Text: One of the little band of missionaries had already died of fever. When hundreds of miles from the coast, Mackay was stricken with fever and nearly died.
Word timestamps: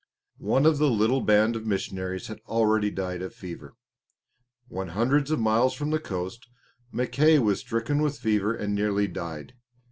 One 0.39 0.65
of 0.65 0.79
the 0.79 0.89
little 0.89 1.21
band 1.21 1.55
of 1.55 1.67
missionaries 1.67 2.25
had 2.25 2.39
already 2.47 2.89
died 2.89 3.21
of 3.21 3.35
fever. 3.35 3.75
When 4.67 4.87
hundreds 4.87 5.29
of 5.29 5.39
miles 5.39 5.75
from 5.75 5.91
the 5.91 5.99
coast, 5.99 6.47
Mackay 6.91 7.37
was 7.37 7.59
stricken 7.59 8.01
with 8.01 8.17
fever 8.17 8.51
and 8.55 8.73
nearly 8.73 9.07
died. 9.07 9.53